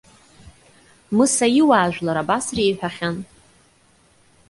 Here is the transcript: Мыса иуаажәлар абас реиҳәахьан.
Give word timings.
Мыса 1.17 1.45
иуаажәлар 1.59 2.17
абас 2.23 2.45
реиҳәахьан. 2.55 3.17